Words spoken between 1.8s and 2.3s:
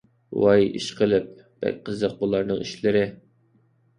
قىزىق